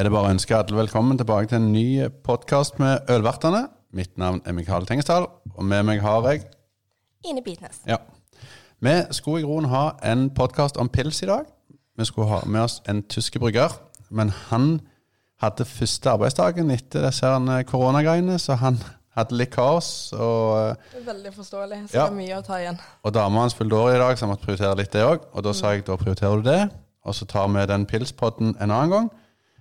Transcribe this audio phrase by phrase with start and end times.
[0.00, 3.66] Er det bare å ønske alle velkommen tilbake til en ny podkast med Ølvertene.
[3.92, 6.46] Mitt navn er Mikael Tengesdal, og med meg har jeg
[7.28, 7.82] Ine Bitnes.
[7.84, 7.98] Ja.
[8.80, 11.44] Vi skulle i grunnen ha en podkast om pils i dag.
[12.00, 13.76] Vi skulle ha med oss en tyske brygger,
[14.08, 14.70] men han
[15.44, 18.80] hadde første arbeidsdagen etter disse koronagreiene, så han
[19.18, 20.14] hadde litt kaos.
[20.16, 21.82] Og, Det er Veldig forståelig.
[21.90, 22.08] Så Ja.
[22.08, 22.80] det mye å ta igjen.
[23.04, 25.20] og dama hans fylte år i dag, så han måtte prioritere litt det òg.
[25.34, 26.70] Og da sa jeg da prioriterer du det,
[27.04, 29.10] og så tar vi den pilspodden en annen gang.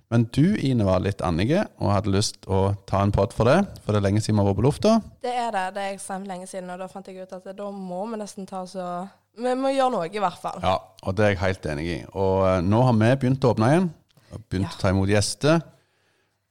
[0.10, 3.60] Men du, Ine, var litt annige og hadde lyst å ta en podd for det,
[3.86, 4.94] for det er lenge siden vi har vært på lufta.
[5.22, 5.66] Det er det.
[5.76, 8.48] Det er ekstremt lenge siden, og da fant jeg ut at da må vi nesten
[8.50, 8.86] ta så
[9.40, 10.58] Vi må gjøre noe, i hvert fall.
[10.66, 10.74] Ja,
[11.06, 12.00] og det er jeg helt enig i.
[12.18, 13.86] Og eh, nå har vi begynt å åpne igjen.
[14.50, 14.74] Begynt Ja.
[14.74, 15.62] å ta imot gjester.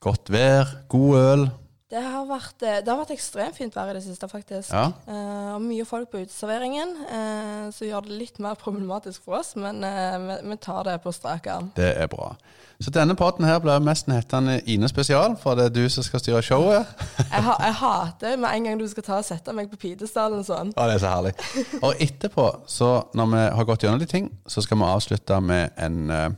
[0.06, 1.42] Godt vær, god øl.
[1.88, 4.74] Det har vært, eh, det har vært ekstremt fint vær i det siste, faktisk.
[4.74, 4.90] Ja.
[5.08, 9.54] Eh, og mye folk på uteserveringen, eh, som gjør det litt mer problematisk for oss,
[9.56, 11.70] men eh, vi, vi tar det på strak arm.
[11.78, 12.34] Det er bra.
[12.78, 16.20] Så denne poden her blir mest hettende Ine spesial, for det er du som skal
[16.20, 16.92] styre showet.
[17.32, 20.44] Jeg, ha, jeg hater med en gang du skal ta og sette meg på pidestallen
[20.44, 20.76] sånn.
[20.76, 21.32] Ja, det er så herlig.
[21.80, 25.72] Og etterpå, så når vi har gått gjennom de ting, så skal vi avslutte med
[25.80, 26.28] en eh,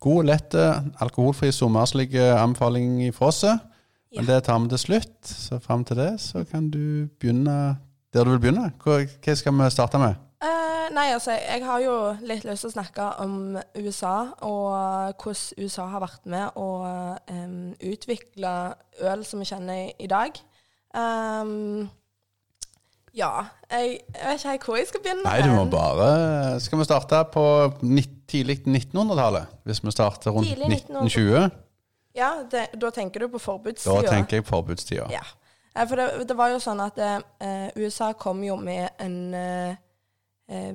[0.00, 3.44] god, lett, eh, alkoholfri sommerslig anbefaling fra oss.
[4.16, 5.14] Men det tar vi til slutt.
[5.22, 7.76] Så fram til det så kan du begynne
[8.14, 8.72] der du vil begynne.
[8.82, 10.18] Hva, hva skal vi starte med?
[10.40, 11.94] Uh, nei, altså, jeg har jo
[12.26, 14.16] litt lyst til å snakke om USA,
[14.46, 16.68] og hvordan USA har vært med å
[17.30, 18.54] um, utvikle
[19.04, 20.40] øl som vi kjenner i, dag.
[20.96, 21.90] Um,
[23.14, 23.30] ja,
[23.70, 25.26] jeg, jeg vet ikke hvor jeg skal begynne.
[25.28, 27.44] Nei, du må bare Skal vi starte på
[28.30, 29.58] tidlig 1900-tallet?
[29.68, 30.72] Hvis vi starter rundt 1920?
[30.98, 31.50] 1900.
[31.50, 31.69] 1920?
[32.16, 34.02] Ja, det, Da tenker du på forbudstida?
[34.02, 35.06] Da tenker jeg forbudstida.
[35.14, 35.22] Ja.
[35.86, 40.74] For det, det var jo sånn at eh, USA kom jo med en eh,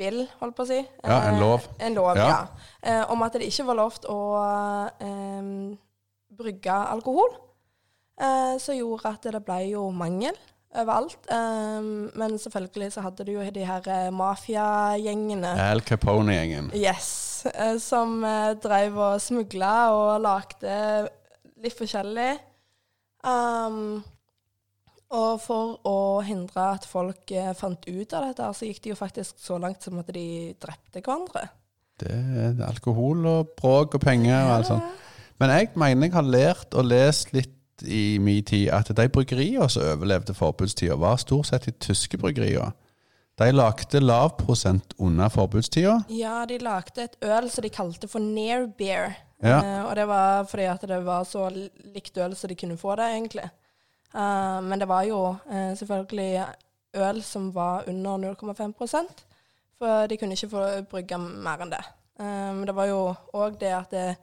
[0.00, 0.80] bill, holdt på å si.
[1.04, 1.68] Ja, en Eh, lov.
[1.78, 2.26] En lov, Ja.
[2.28, 2.48] ja.
[2.82, 4.18] Eh, om at det ikke var lovt å
[5.00, 5.76] eh,
[6.36, 7.36] brygge alkohol.
[8.20, 10.36] Eh, som gjorde at det ble jo mangel
[10.76, 11.16] overalt.
[11.32, 15.54] Em, men selvfølgelig så hadde du jo de her eh, mafiagjengene.
[15.70, 16.70] Al Capone-gjengen.
[16.74, 17.29] Yes.
[17.48, 20.76] Eh, Som eh, drev og smugla og lagde
[21.60, 22.32] litt forskjellig.
[23.20, 24.00] Um,
[25.10, 28.98] og for å hindre at folk eh, fant ut av dette, så gikk det jo
[28.98, 31.48] faktisk så langt som at de drepte hverandre.
[32.00, 35.00] Det er alkohol og bråk og penger og alt sånt.
[35.40, 39.68] Men jeg mener jeg har lært og lest litt i min tid at de bryggeriene
[39.72, 42.72] som overlevde forbudstida, var stort sett de tyske bryggeriene.
[43.40, 46.02] De lagde lav prosent under forbudstida.
[46.12, 49.14] Ja, de lagde et øl som de kalte for Near Beer.
[49.40, 49.62] Ja.
[49.64, 51.46] Uh, og det var fordi at det var så
[51.94, 53.46] likt øl som de kunne få det, egentlig.
[54.12, 56.44] Uh, men det var jo uh, selvfølgelig
[57.00, 59.24] øl som var under 0,5%
[59.80, 61.80] for de kunne ikke få brygge mer enn det.
[62.20, 64.16] Men det var jo òg det at det,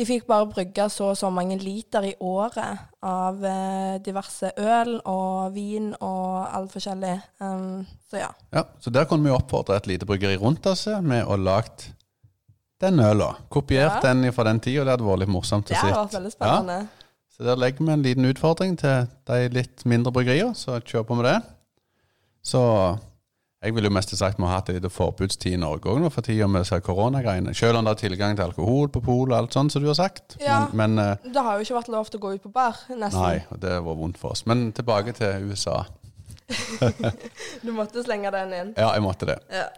[0.00, 4.94] de fikk bare brygge så og så mange liter i året av eh, diverse øl
[5.04, 7.14] og vin og alt forskjellig.
[7.44, 8.30] Um, så ja.
[8.56, 11.90] Ja, så der kunne vi oppfordre et lite bryggeri rundt oss med å lagt
[12.80, 13.34] den øla.
[13.52, 14.14] Kopiert Ja.
[14.14, 15.92] den fra den tida, det hadde vært litt morsomt å Det se.
[15.92, 16.78] vært veldig spennende.
[17.36, 21.16] Så der legger vi en liten utfordring til de litt mindre bryggeriene, så kjør på
[21.20, 21.38] med det.
[22.42, 22.62] Så
[23.60, 26.24] jeg vil jo mest sagt vi har hatt litt forbudstid i Norge òg nå for
[26.24, 27.52] tida med koronagreiene.
[27.56, 29.98] Selv om det er tilgang til alkohol på polet og alt sånt som du har
[29.98, 30.38] sagt.
[30.40, 30.62] Ja.
[30.72, 32.80] Men, men eh, Det har jo ikke vært lov til å gå ut på bar,
[32.88, 33.20] nesten.
[33.20, 34.46] nei, og det var vondt for oss.
[34.48, 35.82] Men tilbake til USA.
[37.64, 38.72] Du måtte slenge den inn.
[38.80, 39.38] Ja, jeg måtte det.
[39.52, 39.68] Ja.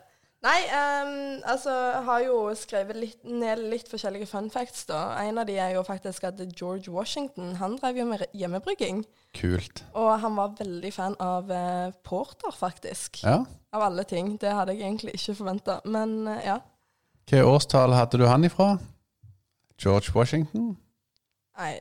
[0.43, 5.05] Nei, um, altså, jeg har jo skrevet litt, ned litt forskjellige fun facts, da.
[5.23, 9.05] En av de er jo faktisk at George Washington, han drev jo med hjemmebrygging.
[9.33, 9.85] Kult.
[9.97, 13.23] Og han var veldig fan av eh, porter, faktisk.
[13.25, 13.39] Ja.
[13.73, 14.35] Av alle ting.
[14.41, 15.79] Det hadde jeg egentlig ikke forventa.
[15.89, 16.59] Men eh, ja.
[17.23, 18.75] Hvilket årstall hadde du han ifra?
[19.81, 20.75] George Washington?
[21.59, 21.73] Nei,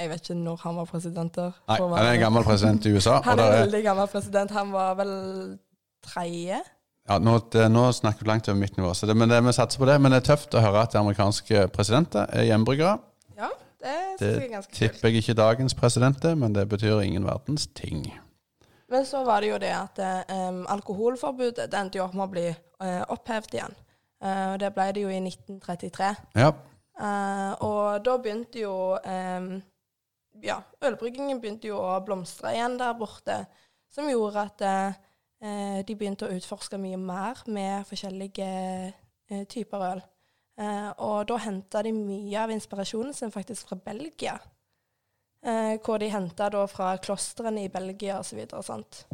[0.00, 1.36] jeg vet ikke når han var president.
[1.36, 1.52] der.
[1.68, 3.20] Nei, han er en gammel president i USA.
[3.28, 4.56] Han er en veldig gammel president.
[4.56, 5.14] Han var vel
[6.06, 6.62] tredje?
[7.10, 9.52] ja, nå, det, nå snakker vi langt over mitt nivå, så det, men det, vi
[9.56, 9.96] satser på det.
[10.00, 12.98] Men det er tøft å høre at de amerikanske presidenter er hjemmebryggere.
[13.80, 18.04] Det Det jeg er tipper jeg ikke dagens presidenter, men det betyr ingen verdens ting.
[18.90, 20.00] Men så var det jo det at
[20.48, 23.78] um, alkoholforbudet det endte jo opp med å bli uh, opphevet igjen.
[24.20, 26.08] Og det ble det jo i 1933.
[26.36, 26.50] Ja,
[27.00, 29.52] Uh, og da begynte jo um,
[30.44, 33.42] Ja, ølbryggingen begynte jo å blomstre igjen der borte.
[33.90, 38.46] Som gjorde at eh, de begynte å utforske mye mer med forskjellige
[39.50, 40.02] typer øl.
[40.60, 44.34] Eh, og da henta de mye av inspirasjonen sin faktisk fra Belgia.
[45.46, 48.42] Eh, hvor de henta da fra klostrene i Belgia osv.
[48.52, 49.04] Og sånt.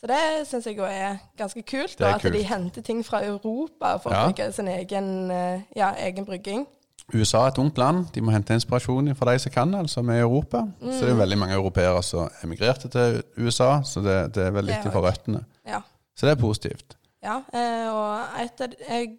[0.00, 2.00] så det syns jeg jo er ganske kult.
[2.00, 4.24] Er Da, at de henter ting fra Europa for Ja.
[4.24, 6.66] å bygge sin egen, eh, ja, egen brygging.
[7.14, 8.06] USA er et ungt land.
[8.14, 10.64] De må hente inspirasjon fra de som kan, altså med Europa.
[10.80, 14.50] Så det er jo veldig mange europeere som emigrerte til USA, så det, det er
[14.50, 15.44] veldig litt viktig for røttene.
[15.66, 15.80] Ja.
[16.16, 16.96] Så det er positivt.
[17.22, 19.18] ja eh, og et jeg,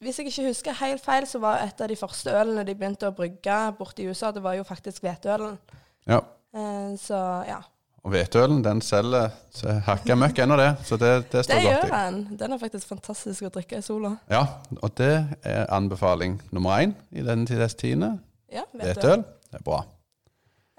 [0.00, 3.08] Hvis jeg ikke husker helt feil, så var et av de første ølene de begynte
[3.08, 5.56] å brygge borte i USA, det var jo faktisk hveteølen.
[6.08, 6.20] Ja.
[6.52, 7.60] Eh, så ja.
[8.00, 9.32] Og hveteølen den selger
[9.84, 10.70] hakka møkk ennå, det.
[10.88, 11.64] Så det, det Det i.
[11.64, 12.20] Det gjør den.
[12.40, 14.14] Den er faktisk fantastisk å drikke i sola.
[14.32, 14.46] Ja,
[14.80, 18.14] og det er anbefaling nummer én i denne tidene.
[18.52, 19.24] Ja, hveteøl.
[19.50, 19.82] Det er bra.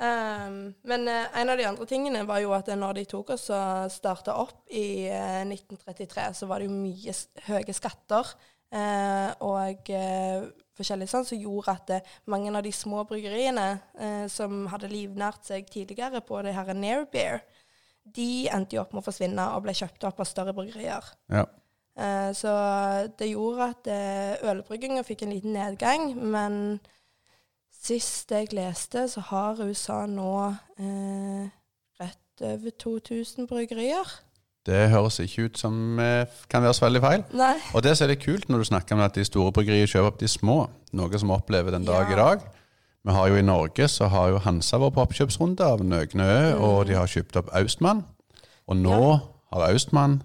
[0.01, 3.51] Um, men uh, en av de andre tingene var jo at når de tok oss
[3.53, 7.13] og starta opp i uh, 1933, så var det jo mye
[7.45, 10.49] høye skatter eh, og eh,
[10.81, 13.67] forskjellig sånn som gjorde at eh, mange av de små bryggeriene
[13.99, 17.43] eh, som hadde livnært seg tidligere på det her Nair Beer,
[18.01, 21.11] de endte jo opp med å forsvinne og ble kjøpt opp av større bryggerier.
[21.31, 21.45] Ja.
[21.99, 22.55] Eh, så
[23.19, 26.79] det gjorde at eh, ølbrygginga fikk en liten nedgang, men
[27.81, 30.33] sist jeg leste, så har USA nå
[30.81, 31.51] eh,
[32.01, 34.17] rett over 2000 bryggerier.
[34.67, 37.23] Det høres ikke ut som eh, kan være så veldig feil.
[37.33, 37.55] Nei.
[37.73, 40.11] Og det som er det kult når du snakker om at de store bryggeriene kjøper
[40.11, 40.57] opp de små,
[40.93, 42.13] noe som vi opplever den dag Ja.
[42.13, 42.43] i dag.
[43.01, 46.41] Vi har jo i Norge så har jo Hansa vært på oppkjøpsrunde av Nøgne Ø,
[46.61, 48.03] og de har kjøpt opp Austmann.
[48.69, 48.99] Og nå
[49.51, 50.19] har Austmann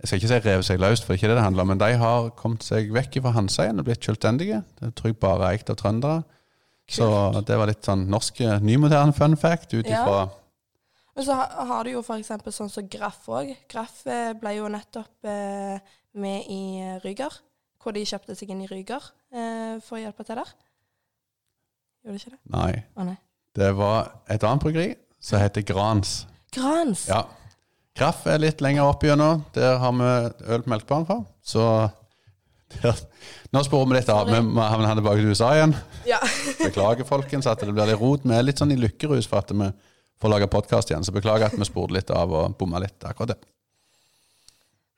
[0.00, 1.68] Jeg skal ikke si revet seg løst, for det er ikke det det handler om,
[1.68, 4.62] men de har kommet seg vekk fra Hansa igjen og blitt selvstendige.
[4.80, 6.22] Det tror jeg bare er eikt av trøndere.
[6.88, 7.08] Så
[7.46, 10.28] det var litt sånn norsk eh, nymoderne fun fact ut Ja.
[11.16, 12.30] Men så har du jo f.eks.
[12.54, 13.52] sånn som Graff òg.
[13.70, 17.34] Graff eh, ble jo nettopp eh, med i eh, Ryger,
[17.82, 19.02] hvor de kjøpte seg inn i Ryger
[19.34, 20.52] eh, for å hjelpe til der.
[22.04, 22.40] Gjorde de ikke det?
[22.54, 22.72] Nei.
[22.96, 23.18] Å nei.
[23.58, 24.90] Det var et annet bryggeri
[25.20, 26.20] som heter Grans.
[26.54, 27.08] Grans!
[27.10, 27.24] Ja.
[27.98, 29.42] Graff er litt lenger opp igjennom.
[29.56, 30.10] Der har vi
[30.54, 31.18] øl på melkebanen fra.
[31.42, 31.64] Så
[32.78, 32.94] der,
[33.50, 34.30] Nå sporer vi litt av.
[34.30, 35.74] Vi havner tilbake til USA igjen.
[36.08, 36.20] Ja.
[36.60, 38.22] Beklager, folkens, at det blir litt rot.
[38.24, 39.66] Vi er litt sånn i lykkerus for at vi
[40.20, 41.04] får lage podkast igjen.
[41.06, 43.40] Så beklager at vi spurte litt av og bomma litt akkurat det.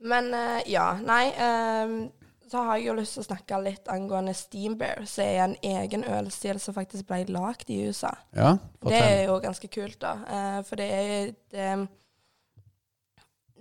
[0.02, 1.96] Men eh, ja, nei ehm,
[2.50, 5.54] Så har jeg jo lyst til å snakke litt angående Steam Bear, som er en
[5.62, 8.10] egen ølstil som faktisk ble lagd i USA.
[8.36, 10.10] Ja, Det er jo ganske kult, da.
[10.26, 11.68] eh, for det er det,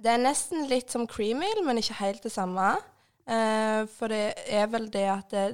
[0.01, 2.73] det er nesten litt som cream ale, men ikke helt det samme.
[3.29, 5.45] Eh, for det er vel det at det,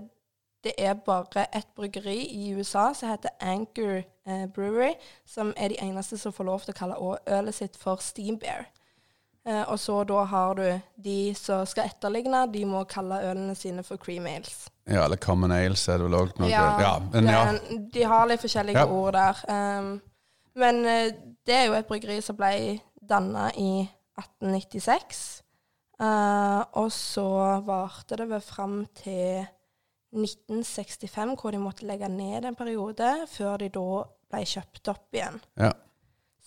[0.68, 4.94] det er bare et bryggeri i USA som heter Anchor eh, Brewery,
[5.25, 6.98] som er de eneste som får lov til å kalle
[7.40, 8.68] ølet sitt for Steam Bear.
[9.48, 10.66] Eh, og så da har du
[11.04, 14.66] de som skal etterligne, de må kalle ølene sine for cream ales.
[14.88, 17.46] Ja, eller Common Ales er det vel òg noe Ja, men ja.
[17.54, 18.86] det- de har litt forskjellige Ja.
[18.92, 19.42] ord der.
[19.48, 20.02] Um,
[20.56, 21.12] men eh,
[21.46, 23.88] det er jo et bryggeri som ble danna i
[24.20, 25.44] 1896.
[25.98, 27.25] Uh, og så
[27.66, 29.48] varte det vel fram til
[30.15, 35.42] 1965, hvor de måtte legge ned en periode, før de da ble kjøpt opp igjen.
[35.59, 35.74] ja.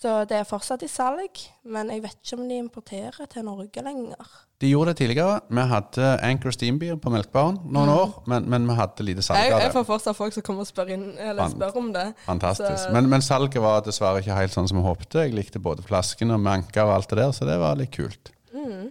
[0.00, 3.82] Så det er fortsatt i salg, men jeg vet ikke om de importerer til Norge
[3.84, 4.30] lenger.
[4.64, 5.42] De gjorde det tidligere.
[5.52, 9.52] Vi hadde Anchor Steambeer på Melkbaren noen år, men, men vi hadde lite salg Jeg,
[9.52, 11.04] av jeg får fortsatt folk som kommer og spør, inn,
[11.52, 12.06] spør om det.
[12.24, 12.88] Fantastisk.
[12.96, 15.26] Men, men salget var dessverre ikke helt sånn som vi håpte.
[15.26, 18.32] Jeg likte både flaskene og manka og alt det der, så det var litt kult.
[18.56, 18.88] Mm.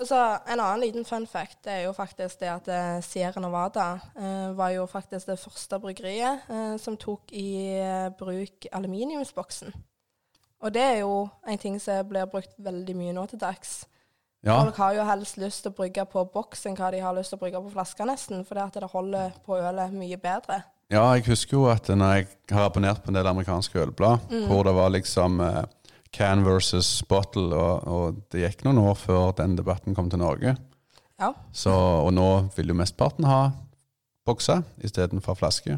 [0.00, 0.16] Og så
[0.50, 3.84] En annen liten fun fact er jo faktisk det at eh, Sierra Nevada
[4.18, 9.74] eh, var jo faktisk det første bryggeriet eh, som tok i eh, bruk aluminiumsboksen.
[10.64, 13.84] Og det er jo en ting som blir brukt veldig mye nå til dags.
[14.44, 17.14] Ja, Folk har jo helst lyst til å brygge på boks enn hva de har
[17.16, 18.42] lyst til å brygge på flasker, nesten.
[18.44, 20.62] For det at det holder på ølet mye bedre.
[20.92, 24.46] ja, jeg husker jo at når jeg har abonnert på en del amerikanske ølblad, Mm.
[24.50, 25.62] hvor det var liksom eh,
[26.14, 30.54] can versus bottle, og, og det gikk noen år før den debatten kom til Norge.
[31.20, 31.32] Ja.
[31.54, 33.42] Så, og nå vil jo mesteparten ha
[34.26, 35.76] bokser istedenfor flaske.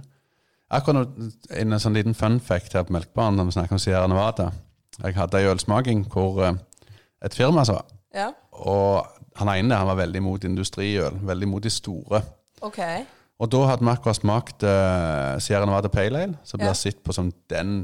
[0.70, 1.10] Akkurat
[1.54, 4.48] en sånn liten fun fact her på Melkbaren når vi snakker om Sierra Nevada.
[5.02, 6.56] Jeg hadde ei ølsmaking hvor eh,
[7.26, 7.82] et firma sa
[8.16, 9.04] Ja, Og
[9.36, 12.22] han ene han var veldig mot industriøl, veldig mot de store.
[12.64, 12.80] OK.
[13.36, 16.78] Og da hadde vi akkurat smakt uh, Sierra Nevada Pale Ale, som blir Ja.
[16.78, 17.82] sett på som den,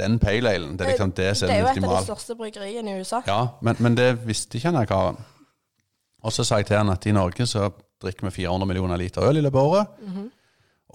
[0.00, 0.74] den pale alen.
[0.78, 3.00] Det er liksom det som Det er er jo et av de største bryggeriene i
[3.04, 3.20] USA.
[3.28, 5.20] Ja, men, men det visste ikke han karen.
[6.24, 7.70] Og så sa jeg til han at i Norge så
[8.02, 9.96] drikker vi 400 millioner liter øl i løpet av året.
[10.04, 10.28] Mhm.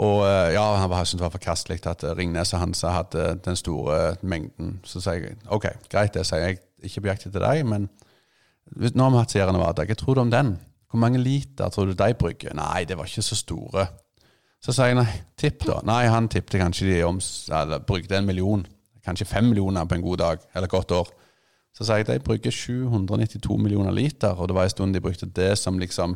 [0.06, 3.40] Og eh, ja, han var- syntes det var forkastelig at eh, Ringnes og Hansa hadde
[3.46, 4.80] den store mengden.
[4.84, 7.88] Så sa jeg OK, greit, det sier jeg ikke på jakt etter deg, men
[8.76, 9.86] nå har vi hatt Sierra Nevada.
[9.88, 10.58] Hva tror du om den?
[10.92, 12.54] Hvor mange liter tror du de brygger?
[12.60, 13.88] Nei, det var ikke så store.
[14.66, 15.08] Så sa jeg nei,
[15.40, 15.80] tipp da.
[15.88, 17.20] Nei, han tippte kanskje de om,
[17.54, 18.66] eller brygde en million.
[19.06, 21.12] Kanskje fem millioner på en god dag, eller godt år.
[21.76, 25.28] Så sa jeg de bruker 792 millioner liter, og det var en stund de brukte
[25.28, 26.16] det som liksom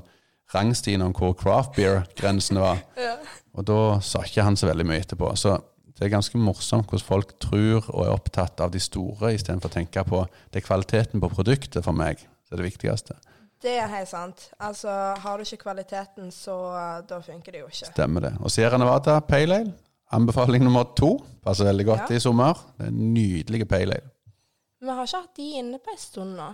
[0.53, 2.84] rangstien om hvor craft beer-grensene var.
[3.10, 3.17] Ja.
[3.58, 5.31] Og da sa ikke han så veldig mye etterpå.
[5.36, 5.55] Så
[5.98, 9.74] det er ganske morsomt hvordan folk tror og er opptatt av de store, istedenfor å
[9.74, 10.22] tenke på
[10.53, 13.17] det er kvaliteten på produktet for meg som er det viktigste.
[13.60, 14.46] Det er helt sant.
[14.63, 16.55] Altså, har du ikke kvaliteten, så
[17.10, 17.89] da funker det jo ikke.
[17.89, 18.34] Stemmer det.
[18.39, 19.74] Og Sierra Nevada Pale Ale,
[20.15, 21.17] anbefaling nummer to.
[21.43, 22.15] Passer veldig godt Ja.
[22.15, 22.53] i sommer.
[22.77, 24.09] Det er en nydelig Pale Ale.
[24.81, 26.49] Vi har ikke hatt de inne på en stund nå.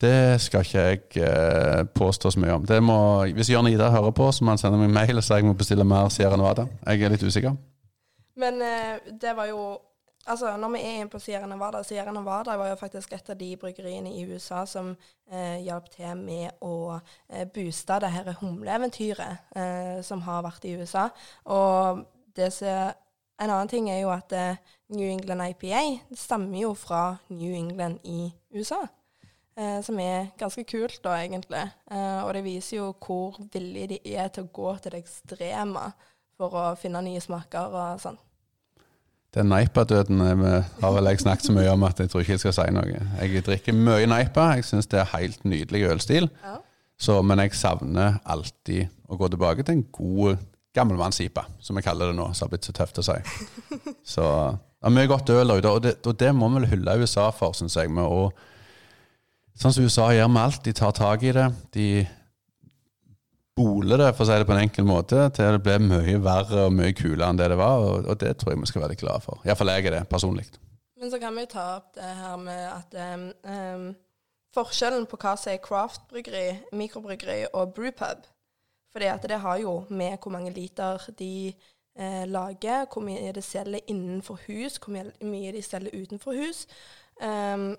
[0.00, 2.66] Det skal ikke jeg eh, påstå så mye om.
[2.66, 2.98] Det må,
[3.34, 5.56] hvis Jørn Ida hører på, så må han sende meg mail og si jeg må
[5.58, 6.68] bestille mer Sierra Nevada.
[6.86, 7.56] Jeg er litt usikker.
[8.38, 9.64] Men eh, det var jo
[10.28, 13.36] Altså, når vi er inne på Sierra Nevada Sierra Nevada var jo faktisk et av
[13.40, 14.90] de bryggeriene i USA som
[15.32, 20.74] eh, hjalp til med å eh, booste det her humleeventyret eh, som har vært i
[20.76, 21.08] USA.
[21.44, 22.04] Og
[22.36, 22.94] det som
[23.38, 24.56] En annen ting er jo at eh,
[24.90, 25.82] New England IPA
[26.18, 28.80] stammer jo fra New England i USA.
[29.58, 31.62] Eh, som er ganske kult, da, egentlig.
[31.90, 35.92] Eh, og det viser jo hvor villige de er til å gå til det ekstreme
[36.38, 38.18] for å finne nye smaker og sånn.
[39.36, 42.42] Den Neipa-døden eh, har vel jeg snakket så mye om at jeg tror ikke jeg
[42.46, 43.00] skal si noe.
[43.20, 44.54] Jeg drikker mye Neipa.
[44.56, 46.30] Jeg syns det er helt nydelig ølstil.
[46.44, 46.56] Ja.
[46.98, 50.40] Så, men jeg savner alltid å gå tilbake til en god
[50.74, 52.30] gammelmanns-IPA, som jeg kaller det nå.
[52.34, 53.18] Som har blitt så tøft å si.
[54.14, 54.24] Så
[54.56, 56.98] det er mye godt øl der ute, og det, og det må vi vel hylle
[57.02, 57.90] USA for, syns jeg.
[57.92, 58.28] Med å,
[59.58, 60.62] sånn som USA gjør med alt.
[60.64, 61.48] De tar tak i det.
[61.76, 61.88] De
[63.58, 66.68] boler det, for å si det på en enkel måte, til det ble mye verre
[66.68, 67.84] og mye kulere enn det det var.
[67.84, 69.42] Og, det tror jeg vi skal være litt glade for.
[69.46, 70.46] Iallfall jeg er det, personlig.
[70.98, 72.96] Men så kan vi ta opp det her med at
[73.46, 73.88] um,
[74.56, 76.46] forskjellen på hva som er craft-bryggeri,
[76.78, 78.26] mikrobryggeri og brewpub.
[78.92, 81.52] Fordi at det har jo med hvor mange liter de
[81.98, 86.64] eh, lager, hvor mye de selger innenfor hus, hvor mye de selger utenfor hus.
[87.20, 87.76] Um,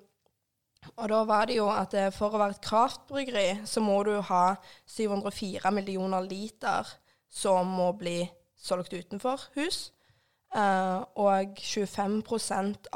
[0.95, 4.15] og da var det jo at eh, for å være et kraftbryggeri, så må du
[4.29, 4.43] ha
[4.87, 6.87] 704 millioner liter
[7.29, 8.21] som må bli
[8.59, 9.89] solgt utenfor hus.
[10.49, 12.23] Uh, og 25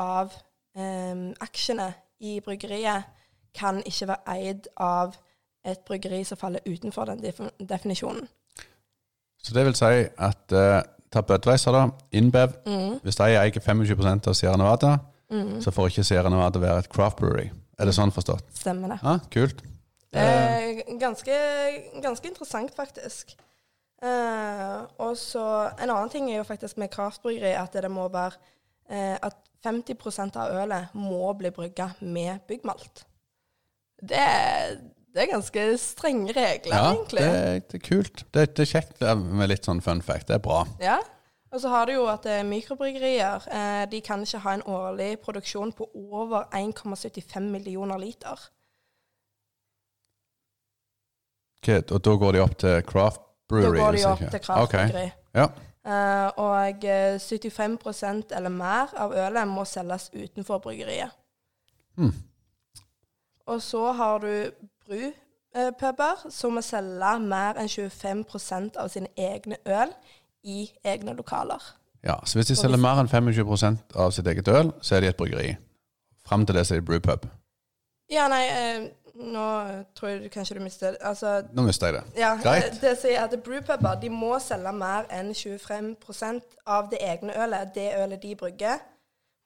[0.01, 0.31] av
[0.73, 1.91] um, aksjene
[2.25, 3.03] i bryggeriet
[3.53, 5.13] kan ikke være eid av
[5.63, 8.25] et bryggeri som faller utenfor den def definisjonen.
[9.37, 10.81] Så det vil si at uh,
[11.13, 11.87] ta Budweiser, da.
[12.11, 12.57] Inbev.
[12.65, 12.97] Mm.
[13.03, 14.97] Hvis de eier 25 av Sierra Nevada,
[15.61, 17.47] så får ikke Sierra Nevada være et craft brewery.
[17.79, 18.45] Er det sånn forstått?
[18.57, 18.99] Stemmer det.
[19.03, 19.63] Ja, kult.
[20.13, 21.37] Eh, ganske,
[22.03, 23.33] ganske interessant, faktisk.
[24.03, 25.43] Eh, og så
[25.79, 28.35] En annen ting er jo faktisk med kraftbryggeri at det må være
[28.91, 33.05] eh, At 50% av ølet må bli brygga med byggmalt.
[34.03, 34.75] Det, er-
[35.13, 37.21] det er ganske strenge regler, Ja, egentlig.
[37.23, 38.23] det, det er kult.
[38.33, 40.27] Det, det er kjekt med litt sånn fun fact.
[40.27, 40.65] Det er bra.
[40.83, 40.97] Ja.
[41.53, 45.19] Og så har du jo at eh, mikrobryggerier eh, de kan ikke ha en årlig
[45.21, 48.39] produksjon på over 1,75 millioner liter.
[51.61, 53.77] Ok, og da går de opp til craft brewery?
[53.77, 55.11] Da går de opp til craft brewery.
[55.33, 55.45] Ja.
[55.85, 61.13] Eh, og eh, 75% eller mer av ølet må selges utenfor bryggeriet.
[61.95, 62.13] Mm.
[63.45, 64.51] Og så har du
[64.87, 69.93] brupuber som må selge mer enn 25% av sine egne øl
[70.43, 71.61] i egne lokaler.
[72.03, 72.15] ja.
[72.25, 75.17] Så hvis de selger mer enn 25% av sitt eget øl, så er de et
[75.17, 75.55] bryggeri.
[76.27, 77.25] Fram til det så er de brewpub.
[78.11, 79.45] Ja, nei, eh, nå
[79.95, 82.03] tror jeg kanskje du mistet Altså, Nå mista jeg det.
[82.19, 82.63] ja, Greit.
[82.63, 87.71] eh, det sier at brewpuber de må selge mer enn 25% av det egne ølet.
[87.75, 88.77] Det ølet de brygger,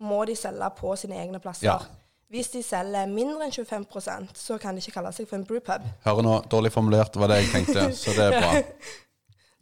[0.01, 1.65] må de selge på sine egne plasser.
[1.67, 1.77] Ja.
[2.29, 5.85] Hvis de selger mindre enn 25% så kan de ikke kalle seg for en brewpub.
[6.05, 8.51] Hører nå, dårlig formulert var det jeg tenkte, så det er bra.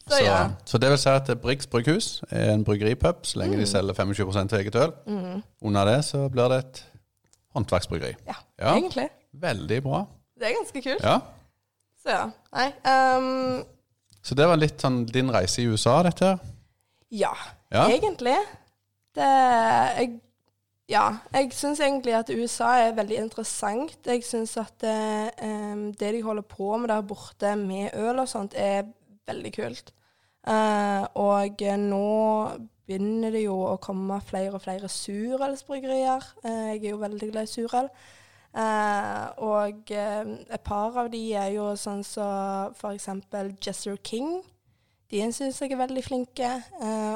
[0.08, 0.50] Så, ja.
[0.66, 4.48] så det vil si at Briggs brygghus er en bryggeripub så lenge de selger 25
[4.50, 4.92] til eget øl.
[5.62, 6.82] Under det så blir det et
[7.56, 8.14] håndverksbryggeri.
[8.28, 8.36] ja.
[8.60, 8.76] Ja.
[8.76, 9.10] Egentlig.
[9.34, 10.04] Veldig bra.
[10.40, 11.04] Det er ganske kult.
[11.04, 11.18] Ja.
[12.04, 12.26] Så ja.
[12.56, 12.68] Nei.
[13.18, 13.64] Um,
[14.24, 16.38] Så det var litt sånn din reise i USA, dette her.
[17.12, 17.34] ja,
[17.72, 17.88] Ja.
[17.90, 18.36] egentlig.
[19.16, 19.26] Det
[19.98, 20.20] jeg,
[20.90, 23.98] Ja, jeg syns egentlig at USA er veldig interessant.
[24.06, 28.28] Jeg syns at det, um, det de holder på med der borte med øl og
[28.30, 28.84] sånt, er
[29.28, 29.92] veldig kult.
[30.46, 32.02] Uh, og nå
[32.86, 36.26] begynner det jo å komme flere og flere surølsbryggerier.
[36.46, 37.90] Uh, jeg er jo veldig glad i surøl.
[38.56, 44.38] Uh, og et par av de er jo sånn som for eksempel Jester King.
[45.12, 46.48] De syns jeg er veldig flinke.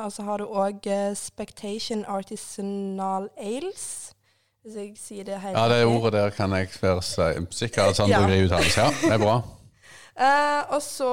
[0.06, 0.86] Og så har du òg
[1.18, 4.12] Spectation Artisanal Ales.
[4.62, 7.96] Hvis jeg sier det helt Ja, det ordet der kan jeg være si- sikker at
[7.98, 8.20] sånn Ja.
[8.22, 8.82] bryggeriuttalelse.
[8.82, 9.42] Ja, det er bra.
[10.20, 11.10] Eh, og så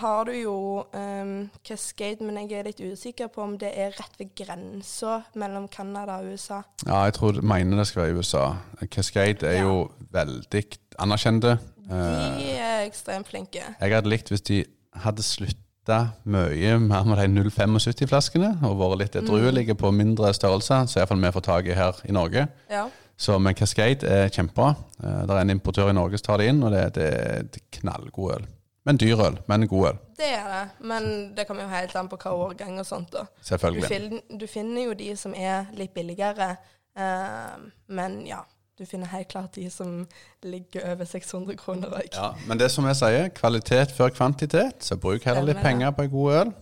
[0.00, 0.54] har du jo
[0.92, 5.68] um, Cascade, men jeg er litt usikker på om det er rett ved grensa mellom
[5.70, 6.58] Canada og USA.
[6.86, 8.42] Ja, jeg tror mener det skal være i USA.
[8.90, 9.62] Cascade er Ja.
[9.68, 10.64] jo veldig
[10.98, 11.58] anerkjente.
[11.88, 13.62] Eh, De er ekstremt flinke.
[13.80, 14.64] Jeg hadde likt hvis de
[15.04, 20.98] hadde slutta mye mer med de 0,75-flaskene og vært litt edruelige på mindre størrelser, så
[21.00, 22.48] iallfall vi får tak i her i Norge.
[22.68, 22.88] Ja.
[23.18, 24.74] Så men Cascade er kjempebra.
[25.02, 27.08] Eh, Det er en importør i Norge som tar det inn, og det, det,
[27.52, 28.46] det er knallgod øl.
[28.86, 29.96] Men dyr øl, men god øl.
[30.16, 33.10] Det er det, men det kommer jo helt an på hva årgang og sånt.
[33.12, 33.26] da.
[33.26, 34.22] Du, Selvfølgelig.
[34.40, 36.54] du finner jo de som er litt billigere,
[36.96, 37.58] eh,
[37.88, 38.44] men ja.
[38.78, 40.06] Du finner helt klart de som
[40.46, 42.12] ligger over 600 kroner òg.
[42.14, 46.04] Ja, men det som jeg sier, kvalitet før kvantitet, så bruk heller litt penger på
[46.06, 46.52] en god øl.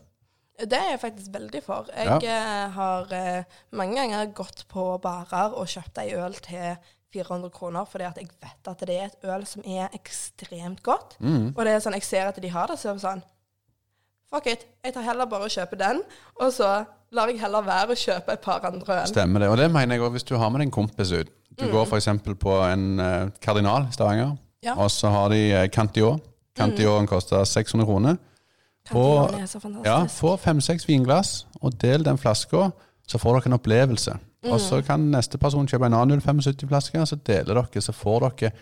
[0.56, 1.88] Det er jeg faktisk veldig for.
[1.92, 2.68] Jeg ja.
[2.72, 6.78] har eh, mange ganger gått på barer og kjøpt ei øl til
[7.12, 11.16] 400 kroner, fordi at jeg vet at det er et øl som er ekstremt godt.
[11.20, 11.52] Mm.
[11.54, 13.24] Og det er sånn, jeg ser at de har det, så er det sånn
[14.26, 14.64] Fuck it.
[14.82, 16.00] Jeg tar heller bare og kjøper den,
[16.42, 16.70] og så
[17.14, 19.10] lar jeg heller være å kjøpe et par andre øl.
[19.12, 19.50] Stemmer det.
[19.52, 21.30] Og det mener jeg òg hvis du har med deg en kompis ut.
[21.56, 22.08] Du går f.eks.
[22.42, 24.34] på en uh, Kardinal i Stavanger,
[24.66, 24.74] Ja.
[24.74, 26.18] og så har de uh, Cantillon.
[26.58, 28.18] Cantillon koster 600 kroner.
[28.86, 29.82] Få-.
[29.84, 32.70] Ja, få fem-seks vinglass, og del den flaska,
[33.06, 34.16] så får dere en opplevelse.
[34.46, 38.52] Og så kan neste person kjøpe en annen 075-flaske, så deler dere, så får dere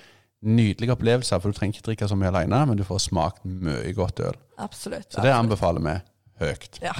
[0.44, 1.40] nydelige opplevelser.
[1.40, 4.40] For du trenger ikke drikke så mye alene, men du får smakt mye godt øl.
[4.64, 5.12] Absolutt.
[5.12, 5.98] Så det anbefaler vi
[6.44, 6.80] høyt.
[6.84, 6.96] Ja.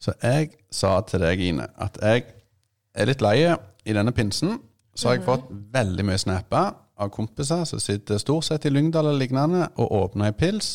[0.00, 2.24] Så jeg sa til deg, Ine, at jeg
[2.96, 3.36] er litt lei
[3.84, 4.58] i denne pinsen.
[4.94, 9.06] Så har jeg fått veldig mye snapper av kompiser som sitter stort sett i Lyngdal
[9.06, 10.70] eller lignende og åpner ei pils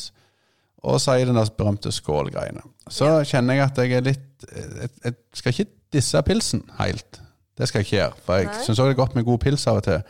[0.86, 2.62] og sier den der berømte skålgreiene.
[2.94, 7.20] Så kjenner jeg at jeg er litt Jeg, jeg skal ikke disse pilsen helt.
[7.58, 8.18] Det skal jeg ikke gjøre.
[8.26, 10.04] For jeg syns òg det er godt med god pils av og til.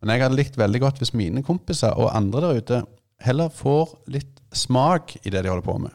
[0.00, 2.80] Men jeg hadde likt veldig godt hvis mine kompiser og andre der ute
[3.26, 5.92] heller får litt smak i det de holder på med.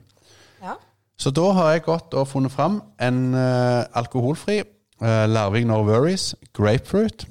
[0.61, 0.75] ja.
[1.17, 4.59] Så da har jeg gått og funnet fram en uh, alkoholfri
[5.03, 7.27] uh, Larvik No Worries Grapefruit.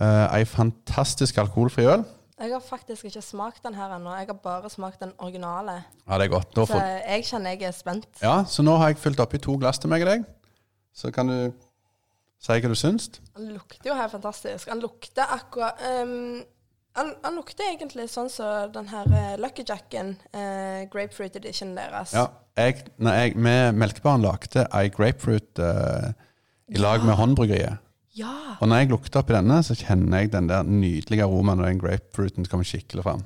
[0.00, 2.04] Uh, ei fantastisk alkoholfri øl.
[2.40, 4.10] Jeg har faktisk ikke smakt den her ennå.
[4.18, 5.82] Jeg har bare smakt den originale.
[6.08, 6.56] Ja, det er godt.
[6.56, 8.08] Da Så jeg kjenner jeg er spent.
[8.22, 10.24] ja, så nå har jeg fylt oppi to glass til meg og deg.
[10.94, 11.52] Så kan du
[12.42, 13.08] si hva du syns.
[13.36, 14.68] Den lukter jo helt fantastisk.
[14.68, 16.42] Den lukter akkurat um,
[16.94, 22.12] han, den, lukter egentlig sånn som den her eh, Lucky Jacken, uh, grapefruit edition deres.
[22.14, 26.12] Ja, jeg, når jeg med Melkebaren lagde ei grapefruit eh,
[26.72, 27.78] i lag med Håndbryggeriet.
[28.16, 28.30] Ja.
[28.60, 31.80] Og når jeg lukter oppi denne, så kjenner jeg den der nydelige aromaen og den
[31.82, 33.24] grapefruiten kommer skikkelig fram.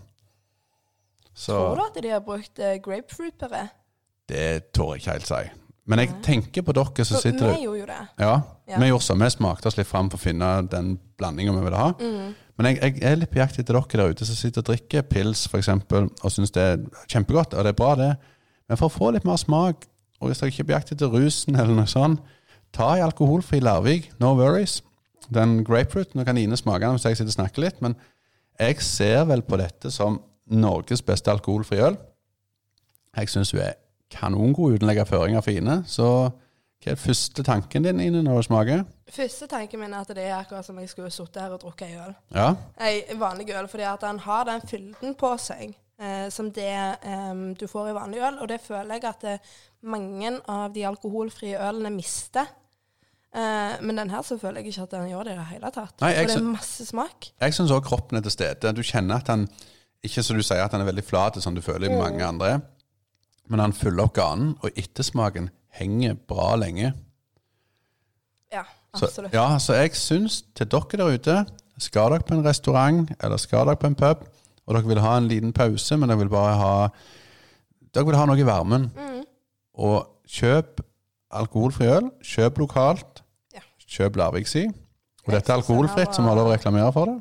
[1.38, 3.68] Så Tror du at de har brukt eh, grapefruit-puré?
[4.28, 5.42] det tør jeg ikke helt si.
[5.88, 7.62] Men jeg tenker på dere som sitter sitter Vi der.
[7.62, 8.00] gjorde jo det.
[8.20, 8.32] Ja,
[8.68, 8.78] Ja.
[8.82, 9.14] vi gjorde så.
[9.16, 11.92] Vi smakte oss litt fram for å finne den blandinga vi ville ha.
[11.96, 12.34] Mm.
[12.58, 15.02] Men jeg, jeg er litt på jakt etter dere der ute som sitter og drikker
[15.08, 18.10] pils for eksempel, og syns det er kjempegodt, og det er bra, det.
[18.68, 19.86] Men for å få litt mer smak,
[20.20, 22.20] og hvis dere ikke er på jakt etter rusen eller noe sånt,
[22.72, 24.82] ta en alkoholfri Larvik, no worries.
[25.34, 27.96] Den grapefruit, nå kan Ine smake den hvis jeg sitter og snakker litt, men
[28.58, 31.98] jeg ser vel på dette som Norges beste alkoholfri øl.
[33.16, 33.76] Jeg syns hun er
[34.12, 36.08] kanongod uten å legge føringer for Ine, så
[36.78, 38.84] hva er første tanken din Ine når du smaker?
[39.10, 41.90] Første tanken min er at det er akkurat som jeg skulle sittet her og drukket
[41.90, 42.14] ei øl.
[42.34, 42.48] Ja,
[42.80, 46.70] Ei vanlig øl, fordi at den har den fylden på seg eh, som det
[47.02, 48.38] eh, du får i vanlig øl.
[48.42, 52.48] Og det føler jeg at eh, mange av de alkoholfrie ølene mister.
[53.34, 55.72] Eh, men den her så føler jeg ikke at den gjør det i det hele
[55.74, 55.94] tatt.
[56.00, 57.30] Nei, jeg og det er masse smak.
[57.42, 58.72] Jeg syns òg kroppen er til stede.
[58.76, 59.48] Du kjenner at han
[60.06, 62.50] Ikke som du sier at han er veldig flat, som du føler i mange andre
[62.54, 62.60] er.
[63.50, 66.92] Men han fyller opp ganen, og ettersmaken henger bra lenge.
[68.52, 68.62] Ja,
[68.94, 69.34] Så, absolutt.
[69.34, 71.34] ja, så jeg syns til dere der ute
[71.82, 74.22] Skal dere på en restaurant eller skal dere på en pub,
[74.68, 76.72] og dere vil ha en liten pause, men dere vil bare ha
[77.94, 79.22] Dere vil ha noe i varmen, Mm.
[79.80, 80.82] og kjøp
[81.32, 82.10] alkoholfri øl.
[82.22, 83.22] Kjøp lokalt.
[83.54, 83.62] Ja.
[83.88, 84.66] Kjøp Larvik-si.
[85.26, 87.16] Og dette er alkoholfritt, så vi har lov å reklamere for det.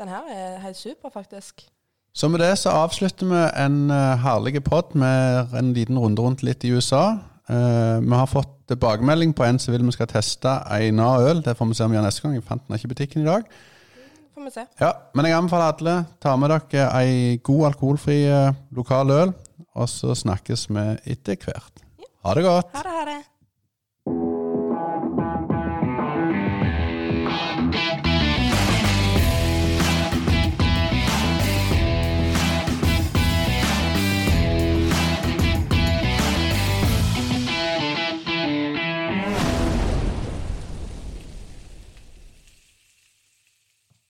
[0.00, 1.66] Den her er helt super, faktisk.
[2.14, 6.42] Så med det så avslutter vi en uh, herlig pod med en liten runde rundt
[6.42, 7.18] litt i USA.
[7.48, 11.44] Uh, vi har fått tilbakemelding på en som vil vi skal teste en annen øl.
[11.44, 12.34] Det får vi se om vi gjør neste gang.
[12.36, 13.44] Jeg fant den ikke i butikken i dag.
[14.34, 14.64] Får vi se.
[14.80, 19.34] Ja, Men jeg anbefaler alle ta med dere ei god alkoholfri eh, lokal øl,
[19.76, 21.84] og så snakkes vi etter hvert.
[22.24, 22.72] Ha det godt.
[22.76, 23.18] Ha det, ha det.